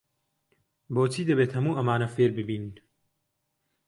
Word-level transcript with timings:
بۆچی 0.93 1.27
دەبێت 1.29 1.51
هەموو 1.57 1.77
ئەمانە 1.77 2.07
فێر 2.15 2.31
ببین؟ 2.37 2.65